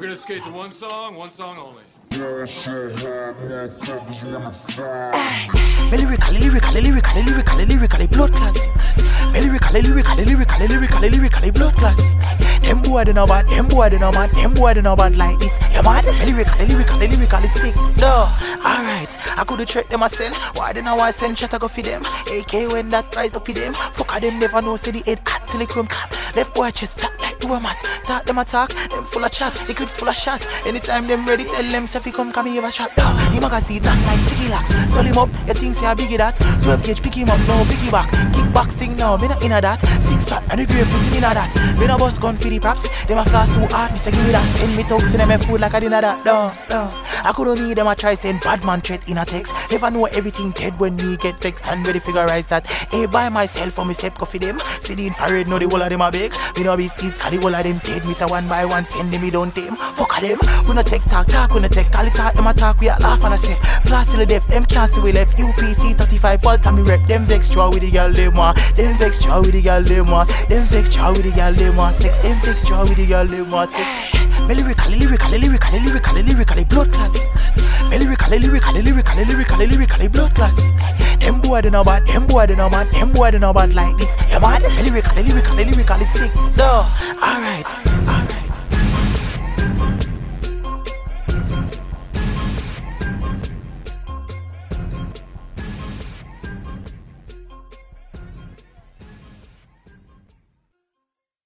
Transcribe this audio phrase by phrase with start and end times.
[0.00, 1.82] We're gonna skate to one song, one song only.
[2.10, 2.16] Me
[5.98, 8.72] lyrical, lyrical, lyrical, lyrical, lyrical, blood classic.
[9.34, 12.10] Me lyrical, lyrical, lyrical, lyrical, lyrical, blood classic.
[12.62, 15.18] Them boy they know bad, them boy they know bad, them boy they know bad
[15.18, 15.52] like this.
[15.70, 17.76] Yeah man, me lyrical, lyrical, lyrical, sick.
[17.98, 18.26] No,
[18.64, 20.56] alright, I coulda trick them myself.
[20.56, 22.00] Why they know I send shit I go for them?
[22.32, 23.74] AK when that tries to feed them.
[23.74, 26.10] Fuck them never know say the head hot till it come clap.
[26.34, 27.76] Left boy chest flat like do a mat.
[28.10, 29.54] Talk them attack, them full of chat.
[29.54, 30.44] The clips full of shot.
[30.66, 32.90] Anytime them ready, tell them say fi come come here a strap.
[32.96, 34.74] Nah, the magazine not like sticky locks.
[34.90, 36.34] Swell him up, you think say I biggie that?
[36.60, 38.10] 12 gauge pick him up, no biggie back.
[38.34, 39.78] Kickbox thing now, me not inna that.
[40.02, 41.54] Six strap and the grave put inna that.
[41.78, 42.82] Me no bust gun for the props.
[43.06, 44.56] Them a floss too hard, me say give me that.
[44.58, 46.24] Send me talks for them food like I dinner that.
[46.26, 46.50] No.
[47.24, 49.52] I couldn't need them a try send bad man threat in a text.
[49.70, 52.66] Never know everything dead when me get vexed and ready figurize that.
[52.66, 54.58] Hey, by myself for me step coffee them.
[54.80, 56.32] See the infrared, know the whole of them a big.
[56.56, 58.04] Me no be skis, cause the whole of them dead.
[58.06, 59.76] Me say one by one, send them, me don't tame.
[59.76, 60.38] Fuck them.
[60.68, 62.88] We no take talk, talk, we no take call it talk, them a talk, we
[62.88, 63.54] a laugh and I say.
[63.84, 65.38] Floss till the death, them can't see we left.
[65.38, 67.00] UPC 35 volt, me rep.
[67.06, 68.58] Them vex draw with the girl, them want.
[68.76, 70.28] Them vex draw with the girl, them want.
[70.48, 71.96] Them vex draw with the girl, them want.
[71.96, 73.70] Sex, them vex draw with the girl, them want.
[73.72, 74.19] Sex.
[74.50, 77.22] Me lyrical, lyrical, lyrical, lyrical, blood classic.
[77.88, 81.20] Me lyrical, lyrical, lyrical, lyrical, blood classic.
[81.20, 83.74] Them boy they know bad, them boy they know bad, them boy they know bad
[83.74, 84.08] like this.
[84.28, 86.34] Yeah man, lyrical, lyrical, lyrical, sick.
[86.56, 86.84] No,
[87.22, 87.64] alright,
[88.08, 88.49] alright.